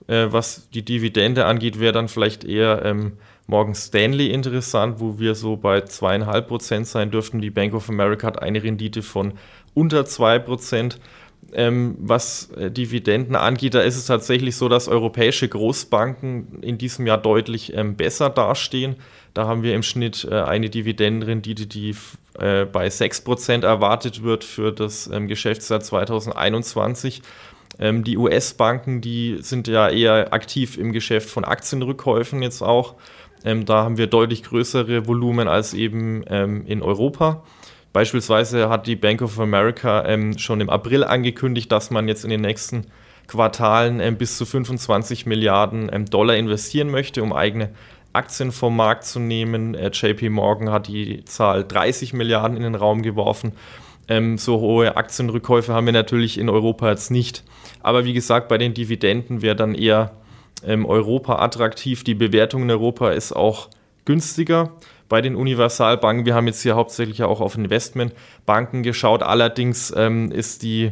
Äh, 0.07 0.27
was 0.31 0.69
die 0.69 0.83
Dividende 0.83 1.45
angeht, 1.45 1.79
wäre 1.79 1.93
dann 1.93 2.07
vielleicht 2.07 2.43
eher 2.43 2.83
ähm, 2.83 3.13
Morgan 3.47 3.75
Stanley 3.75 4.27
interessant, 4.27 4.99
wo 4.99 5.19
wir 5.19 5.35
so 5.35 5.57
bei 5.57 5.81
zweieinhalb 5.81 6.47
Prozent 6.47 6.87
sein 6.87 7.11
dürften. 7.11 7.41
Die 7.41 7.49
Bank 7.49 7.73
of 7.73 7.89
America 7.89 8.27
hat 8.27 8.41
eine 8.41 8.63
Rendite 8.63 9.01
von 9.01 9.33
unter 9.73 10.05
zwei 10.05 10.39
Prozent. 10.39 10.99
Ähm, 11.51 11.97
was 11.99 12.51
äh, 12.51 12.71
Dividenden 12.71 13.35
angeht, 13.35 13.73
da 13.73 13.81
ist 13.81 13.97
es 13.97 14.05
tatsächlich 14.05 14.55
so, 14.55 14.69
dass 14.69 14.87
europäische 14.87 15.47
Großbanken 15.47 16.63
in 16.63 16.77
diesem 16.77 17.05
Jahr 17.05 17.17
deutlich 17.17 17.75
ähm, 17.75 17.95
besser 17.95 18.29
dastehen. 18.29 18.95
Da 19.33 19.45
haben 19.45 19.61
wir 19.61 19.75
im 19.75 19.83
Schnitt 19.83 20.25
äh, 20.29 20.35
eine 20.35 20.69
Dividendenrendite, 20.69 21.67
die 21.67 21.95
äh, 22.39 22.65
bei 22.65 22.87
6% 22.87 23.65
erwartet 23.65 24.23
wird 24.23 24.43
für 24.43 24.71
das 24.71 25.07
ähm, 25.07 25.27
Geschäftsjahr 25.27 25.81
2021. 25.81 27.21
Ähm, 27.79 28.03
die 28.03 28.17
US-Banken, 28.17 29.01
die 29.01 29.37
sind 29.41 29.67
ja 29.67 29.89
eher 29.89 30.33
aktiv 30.33 30.77
im 30.77 30.91
Geschäft 30.91 31.29
von 31.29 31.43
Aktienrückkäufen 31.43 32.41
jetzt 32.41 32.61
auch. 32.61 32.95
Ähm, 33.43 33.65
da 33.65 33.83
haben 33.83 33.97
wir 33.97 34.07
deutlich 34.07 34.43
größere 34.43 35.07
Volumen 35.07 35.47
als 35.47 35.73
eben 35.73 36.23
ähm, 36.27 36.65
in 36.65 36.81
Europa. 36.81 37.43
Beispielsweise 37.91 38.69
hat 38.69 38.87
die 38.87 38.95
Bank 38.95 39.21
of 39.21 39.39
America 39.39 40.05
ähm, 40.07 40.37
schon 40.37 40.61
im 40.61 40.69
April 40.69 41.03
angekündigt, 41.03 41.71
dass 41.71 41.91
man 41.91 42.07
jetzt 42.07 42.23
in 42.23 42.29
den 42.29 42.41
nächsten 42.41 42.87
Quartalen 43.27 43.99
ähm, 43.99 44.17
bis 44.17 44.37
zu 44.37 44.45
25 44.45 45.25
Milliarden 45.25 45.89
ähm, 45.91 46.05
Dollar 46.05 46.35
investieren 46.35 46.89
möchte, 46.89 47.21
um 47.21 47.33
eigene 47.33 47.69
Aktien 48.11 48.51
vom 48.51 48.75
Markt 48.75 49.05
zu 49.05 49.19
nehmen. 49.19 49.75
Äh, 49.75 49.91
JP 49.93 50.29
Morgan 50.29 50.71
hat 50.71 50.87
die 50.87 51.25
Zahl 51.25 51.63
30 51.63 52.13
Milliarden 52.13 52.57
in 52.57 52.63
den 52.63 52.75
Raum 52.75 53.01
geworfen. 53.01 53.53
Ähm, 54.07 54.37
so 54.37 54.59
hohe 54.59 54.97
Aktienrückkäufe 54.97 55.73
haben 55.73 55.85
wir 55.85 55.93
natürlich 55.93 56.37
in 56.37 56.49
Europa 56.49 56.89
jetzt 56.89 57.11
nicht. 57.11 57.43
Aber 57.81 58.05
wie 58.05 58.13
gesagt, 58.13 58.47
bei 58.47 58.57
den 58.57 58.73
Dividenden 58.73 59.41
wäre 59.41 59.55
dann 59.55 59.75
eher 59.75 60.11
ähm, 60.65 60.85
Europa 60.85 61.39
attraktiv. 61.39 62.03
Die 62.03 62.15
Bewertung 62.15 62.63
in 62.63 62.71
Europa 62.71 63.11
ist 63.11 63.33
auch 63.33 63.69
günstiger 64.05 64.71
bei 65.09 65.21
den 65.21 65.35
Universalbanken. 65.35 66.25
Wir 66.25 66.35
haben 66.35 66.47
jetzt 66.47 66.61
hier 66.61 66.75
hauptsächlich 66.75 67.23
auch 67.23 67.41
auf 67.41 67.55
Investmentbanken 67.55 68.83
geschaut. 68.83 69.23
Allerdings 69.23 69.93
ähm, 69.95 70.31
ist 70.31 70.63
die 70.63 70.91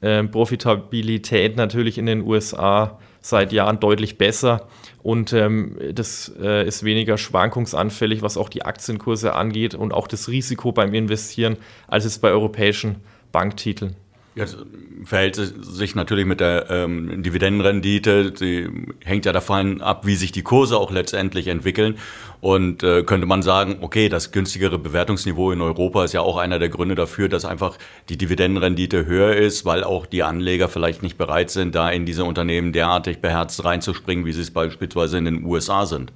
äh, 0.00 0.24
Profitabilität 0.24 1.56
natürlich 1.56 1.98
in 1.98 2.06
den 2.06 2.22
USA 2.22 2.98
seit 3.20 3.52
Jahren 3.52 3.80
deutlich 3.80 4.16
besser 4.16 4.66
und 5.08 5.32
ähm, 5.32 5.74
das 5.94 6.30
äh, 6.38 6.68
ist 6.68 6.84
weniger 6.84 7.16
schwankungsanfällig, 7.16 8.20
was 8.20 8.36
auch 8.36 8.50
die 8.50 8.66
Aktienkurse 8.66 9.34
angeht 9.34 9.74
und 9.74 9.94
auch 9.94 10.06
das 10.06 10.28
Risiko 10.28 10.70
beim 10.70 10.92
Investieren, 10.92 11.56
als 11.86 12.04
es 12.04 12.18
bei 12.18 12.28
europäischen 12.28 12.96
Banktiteln. 13.32 13.96
Jetzt 14.38 14.56
verhält 15.04 15.34
sich 15.34 15.96
natürlich 15.96 16.24
mit 16.24 16.38
der 16.38 16.70
ähm, 16.70 17.24
Dividendenrendite. 17.24 18.32
Sie 18.36 18.68
hängt 19.04 19.24
ja 19.26 19.32
davon 19.32 19.80
ab, 19.80 20.06
wie 20.06 20.14
sich 20.14 20.30
die 20.30 20.42
Kurse 20.42 20.76
auch 20.76 20.92
letztendlich 20.92 21.48
entwickeln. 21.48 21.98
Und 22.40 22.84
äh, 22.84 23.02
könnte 23.02 23.26
man 23.26 23.42
sagen, 23.42 23.78
okay, 23.80 24.08
das 24.08 24.30
günstigere 24.30 24.78
Bewertungsniveau 24.78 25.50
in 25.50 25.60
Europa 25.60 26.04
ist 26.04 26.12
ja 26.12 26.20
auch 26.20 26.36
einer 26.36 26.60
der 26.60 26.68
Gründe 26.68 26.94
dafür, 26.94 27.28
dass 27.28 27.44
einfach 27.44 27.78
die 28.08 28.16
Dividendenrendite 28.16 29.06
höher 29.06 29.34
ist, 29.34 29.64
weil 29.64 29.82
auch 29.82 30.06
die 30.06 30.22
Anleger 30.22 30.68
vielleicht 30.68 31.02
nicht 31.02 31.18
bereit 31.18 31.50
sind, 31.50 31.74
da 31.74 31.90
in 31.90 32.06
diese 32.06 32.22
Unternehmen 32.22 32.72
derartig 32.72 33.18
beherzt 33.18 33.64
reinzuspringen, 33.64 34.24
wie 34.24 34.32
sie 34.32 34.42
es 34.42 34.52
beispielsweise 34.52 35.18
in 35.18 35.24
den 35.24 35.44
USA 35.44 35.84
sind. 35.84 36.12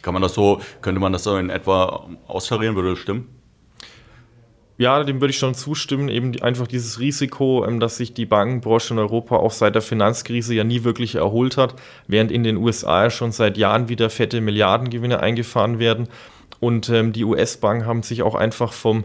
Kann 0.00 0.14
man 0.14 0.22
das 0.22 0.34
so, 0.34 0.60
könnte 0.80 1.00
man 1.00 1.12
das 1.12 1.24
so 1.24 1.36
in 1.38 1.50
etwa 1.50 2.08
austarieren, 2.28 2.76
würde 2.76 2.90
das 2.90 3.00
stimmen? 3.00 3.26
Ja, 4.76 5.04
dem 5.04 5.20
würde 5.20 5.30
ich 5.30 5.38
schon 5.38 5.54
zustimmen. 5.54 6.08
Eben 6.08 6.40
einfach 6.42 6.66
dieses 6.66 6.98
Risiko, 6.98 7.64
ähm, 7.64 7.78
dass 7.78 7.96
sich 7.96 8.12
die 8.12 8.26
Bankenbranche 8.26 8.94
in 8.94 8.98
Europa 8.98 9.36
auch 9.36 9.52
seit 9.52 9.74
der 9.74 9.82
Finanzkrise 9.82 10.54
ja 10.54 10.64
nie 10.64 10.82
wirklich 10.82 11.14
erholt 11.14 11.56
hat, 11.56 11.76
während 12.08 12.32
in 12.32 12.42
den 12.42 12.56
USA 12.56 13.08
schon 13.10 13.30
seit 13.30 13.56
Jahren 13.56 13.88
wieder 13.88 14.10
fette 14.10 14.40
Milliardengewinne 14.40 15.20
eingefahren 15.20 15.78
werden. 15.78 16.08
Und 16.58 16.88
ähm, 16.88 17.12
die 17.12 17.24
US-Banken 17.24 17.86
haben 17.86 18.02
sich 18.02 18.22
auch 18.22 18.34
einfach 18.34 18.72
vom 18.72 19.04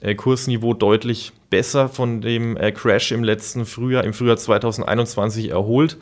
äh, 0.00 0.14
Kursniveau 0.14 0.74
deutlich 0.74 1.32
besser 1.50 1.88
von 1.88 2.20
dem 2.20 2.56
äh, 2.56 2.70
Crash 2.70 3.10
im 3.10 3.24
letzten 3.24 3.66
Frühjahr, 3.66 4.04
im 4.04 4.12
Frühjahr 4.12 4.36
2021 4.36 5.50
erholt. 5.50 5.96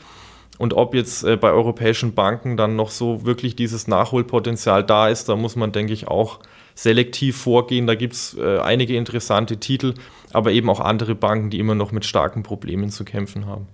Und 0.58 0.74
ob 0.74 0.94
jetzt 0.94 1.24
äh, 1.24 1.36
bei 1.36 1.50
europäischen 1.50 2.14
Banken 2.14 2.56
dann 2.56 2.76
noch 2.76 2.90
so 2.90 3.24
wirklich 3.24 3.56
dieses 3.56 3.88
Nachholpotenzial 3.88 4.84
da 4.84 5.08
ist, 5.08 5.28
da 5.28 5.36
muss 5.36 5.56
man, 5.56 5.72
denke 5.72 5.92
ich, 5.92 6.08
auch 6.08 6.40
selektiv 6.74 7.36
vorgehen. 7.36 7.86
Da 7.86 7.94
gibt 7.94 8.14
es 8.14 8.36
äh, 8.38 8.58
einige 8.58 8.96
interessante 8.96 9.58
Titel, 9.58 9.94
aber 10.32 10.52
eben 10.52 10.70
auch 10.70 10.80
andere 10.80 11.14
Banken, 11.14 11.50
die 11.50 11.58
immer 11.58 11.74
noch 11.74 11.92
mit 11.92 12.04
starken 12.04 12.42
Problemen 12.42 12.90
zu 12.90 13.04
kämpfen 13.04 13.46
haben. 13.46 13.66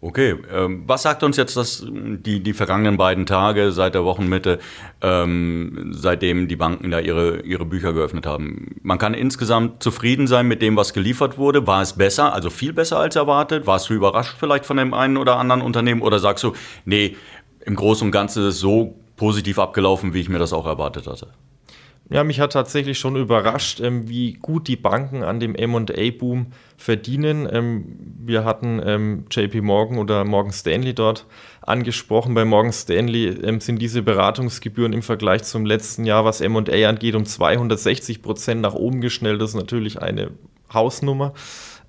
Okay, 0.00 0.36
ähm, 0.54 0.84
was 0.86 1.02
sagt 1.02 1.24
uns 1.24 1.36
jetzt 1.36 1.56
das, 1.56 1.84
die, 1.84 2.40
die 2.40 2.52
vergangenen 2.52 2.96
beiden 2.96 3.26
Tage 3.26 3.72
seit 3.72 3.94
der 3.94 4.04
Wochenmitte, 4.04 4.60
ähm, 5.02 5.90
seitdem 5.90 6.46
die 6.46 6.54
Banken 6.54 6.92
da 6.92 7.00
ihre, 7.00 7.40
ihre 7.40 7.64
Bücher 7.64 7.92
geöffnet 7.92 8.24
haben? 8.24 8.76
Man 8.82 8.98
kann 8.98 9.12
insgesamt 9.12 9.82
zufrieden 9.82 10.28
sein 10.28 10.46
mit 10.46 10.62
dem, 10.62 10.76
was 10.76 10.92
geliefert 10.92 11.36
wurde. 11.36 11.66
War 11.66 11.82
es 11.82 11.94
besser, 11.94 12.32
also 12.32 12.48
viel 12.48 12.72
besser 12.72 13.00
als 13.00 13.16
erwartet? 13.16 13.66
Warst 13.66 13.90
du 13.90 13.94
überrascht 13.94 14.36
vielleicht 14.38 14.66
von 14.66 14.76
dem 14.76 14.94
einen 14.94 15.16
oder 15.16 15.36
anderen 15.36 15.62
Unternehmen 15.62 16.02
oder 16.02 16.20
sagst 16.20 16.44
du, 16.44 16.52
nee, 16.84 17.16
im 17.64 17.74
Großen 17.74 18.06
und 18.06 18.12
Ganzen 18.12 18.44
ist 18.44 18.54
es 18.54 18.60
so 18.60 18.94
positiv 19.16 19.58
abgelaufen, 19.58 20.14
wie 20.14 20.20
ich 20.20 20.28
mir 20.28 20.38
das 20.38 20.52
auch 20.52 20.66
erwartet 20.66 21.08
hatte? 21.08 21.26
Ja, 22.10 22.24
mich 22.24 22.40
hat 22.40 22.54
tatsächlich 22.54 22.98
schon 22.98 23.16
überrascht, 23.16 23.80
ähm, 23.80 24.08
wie 24.08 24.32
gut 24.32 24.66
die 24.66 24.76
Banken 24.76 25.22
an 25.22 25.40
dem 25.40 25.52
MA-Boom 25.52 26.46
verdienen. 26.78 27.46
Ähm, 27.52 27.98
wir 28.24 28.44
hatten 28.44 28.80
ähm, 28.82 29.24
JP 29.30 29.60
Morgan 29.60 29.98
oder 29.98 30.24
Morgan 30.24 30.52
Stanley 30.52 30.94
dort 30.94 31.26
angesprochen. 31.60 32.32
Bei 32.32 32.46
Morgan 32.46 32.72
Stanley 32.72 33.60
sind 33.60 33.82
diese 33.82 34.00
Beratungsgebühren 34.00 34.94
im 34.94 35.02
Vergleich 35.02 35.42
zum 35.44 35.66
letzten 35.66 36.06
Jahr, 36.06 36.24
was 36.24 36.40
MA 36.40 36.62
angeht, 36.88 37.14
um 37.14 37.26
260 37.26 38.22
Prozent 38.22 38.62
nach 38.62 38.74
oben 38.74 39.02
geschnellt. 39.02 39.42
Das 39.42 39.50
ist 39.50 39.56
natürlich 39.56 40.00
eine 40.00 40.30
Hausnummer. 40.72 41.34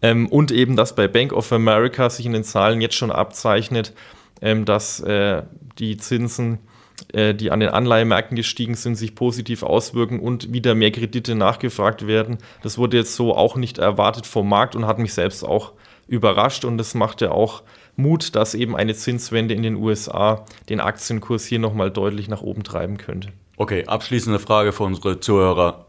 Und 0.01 0.51
eben, 0.51 0.77
dass 0.77 0.95
bei 0.95 1.09
Bank 1.09 1.33
of 1.33 1.51
America 1.51 2.09
sich 2.09 2.25
in 2.25 2.31
den 2.31 2.45
Zahlen 2.45 2.79
jetzt 2.79 2.95
schon 2.95 3.11
abzeichnet, 3.11 3.93
dass 4.39 5.01
äh, 5.01 5.43
die 5.77 5.97
Zinsen 5.97 6.59
die 7.07 7.51
an 7.51 7.59
den 7.59 7.69
Anleihemärkten 7.69 8.35
gestiegen 8.35 8.75
sind, 8.75 8.95
sich 8.95 9.15
positiv 9.15 9.63
auswirken 9.63 10.19
und 10.19 10.53
wieder 10.53 10.75
mehr 10.75 10.91
Kredite 10.91 11.35
nachgefragt 11.35 12.07
werden. 12.07 12.37
Das 12.61 12.77
wurde 12.77 12.97
jetzt 12.97 13.15
so 13.15 13.35
auch 13.35 13.55
nicht 13.55 13.77
erwartet 13.77 14.25
vom 14.25 14.47
Markt 14.47 14.75
und 14.75 14.85
hat 14.85 14.99
mich 14.99 15.13
selbst 15.13 15.43
auch 15.43 15.73
überrascht 16.07 16.65
und 16.65 16.77
das 16.77 16.95
machte 16.95 17.31
auch 17.31 17.63
Mut, 17.95 18.35
dass 18.35 18.55
eben 18.55 18.75
eine 18.75 18.95
Zinswende 18.95 19.53
in 19.53 19.63
den 19.63 19.75
USA 19.75 20.45
den 20.69 20.79
Aktienkurs 20.79 21.45
hier 21.45 21.59
nochmal 21.59 21.91
deutlich 21.91 22.27
nach 22.27 22.41
oben 22.41 22.63
treiben 22.63 22.97
könnte. 22.97 23.29
Okay, 23.57 23.85
abschließende 23.85 24.39
Frage 24.39 24.71
für 24.71 24.83
unsere 24.83 25.19
Zuhörer. 25.19 25.85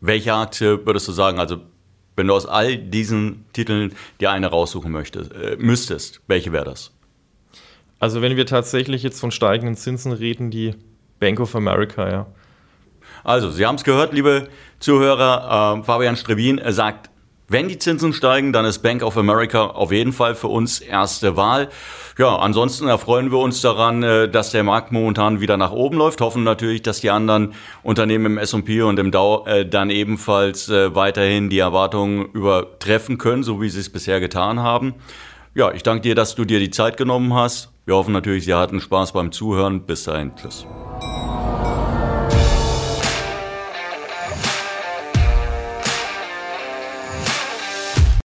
Welche 0.00 0.34
Aktie 0.34 0.84
würdest 0.86 1.06
du 1.08 1.12
sagen, 1.12 1.38
also 1.38 1.58
wenn 2.16 2.26
du 2.26 2.34
aus 2.34 2.46
all 2.46 2.78
diesen 2.78 3.44
Titeln 3.52 3.94
dir 4.20 4.30
eine 4.30 4.46
raussuchen 4.48 4.90
möchtest, 4.90 5.32
äh, 5.32 5.56
müsstest, 5.58 6.22
welche 6.26 6.52
wäre 6.52 6.64
das? 6.64 6.95
Also 7.98 8.22
wenn 8.22 8.36
wir 8.36 8.46
tatsächlich 8.46 9.02
jetzt 9.02 9.20
von 9.20 9.30
steigenden 9.30 9.76
Zinsen 9.76 10.12
reden, 10.12 10.50
die 10.50 10.74
Bank 11.18 11.40
of 11.40 11.54
America, 11.56 12.10
ja. 12.10 12.26
Also, 13.24 13.50
Sie 13.50 13.66
haben 13.66 13.76
es 13.76 13.84
gehört, 13.84 14.12
liebe 14.12 14.48
Zuhörer, 14.78 15.78
äh, 15.80 15.84
Fabian 15.84 16.16
Strebin 16.16 16.60
sagt, 16.68 17.10
wenn 17.48 17.68
die 17.68 17.78
Zinsen 17.78 18.12
steigen, 18.12 18.52
dann 18.52 18.64
ist 18.64 18.80
Bank 18.80 19.02
of 19.02 19.16
America 19.16 19.66
auf 19.66 19.92
jeden 19.92 20.12
Fall 20.12 20.34
für 20.34 20.48
uns 20.48 20.80
erste 20.80 21.36
Wahl. 21.36 21.68
Ja, 22.18 22.36
ansonsten 22.36 22.88
erfreuen 22.88 23.30
wir 23.30 23.38
uns 23.38 23.60
daran, 23.60 24.02
äh, 24.02 24.28
dass 24.28 24.50
der 24.50 24.64
Markt 24.64 24.90
momentan 24.90 25.40
wieder 25.40 25.56
nach 25.56 25.70
oben 25.70 25.96
läuft. 25.96 26.20
Hoffen 26.20 26.42
natürlich, 26.42 26.82
dass 26.82 27.00
die 27.00 27.10
anderen 27.10 27.54
Unternehmen 27.84 28.26
im 28.26 28.38
S&P 28.38 28.82
und 28.82 28.98
im 28.98 29.12
Dow 29.12 29.46
äh, 29.46 29.64
dann 29.64 29.90
ebenfalls 29.90 30.68
äh, 30.68 30.94
weiterhin 30.94 31.48
die 31.48 31.60
Erwartungen 31.60 32.26
übertreffen 32.32 33.16
können, 33.16 33.44
so 33.44 33.60
wie 33.60 33.68
sie 33.68 33.80
es 33.80 33.90
bisher 33.90 34.18
getan 34.18 34.60
haben. 34.60 34.94
Ja, 35.56 35.72
ich 35.72 35.82
danke 35.82 36.02
dir, 36.02 36.14
dass 36.14 36.34
du 36.34 36.44
dir 36.44 36.58
die 36.58 36.68
Zeit 36.68 36.98
genommen 36.98 37.32
hast. 37.32 37.72
Wir 37.86 37.94
hoffen 37.94 38.12
natürlich, 38.12 38.44
Sie 38.44 38.52
hatten 38.52 38.78
Spaß 38.78 39.12
beim 39.12 39.32
Zuhören. 39.32 39.86
Bis 39.86 40.04
dahin, 40.04 40.36
tschüss. 40.36 40.66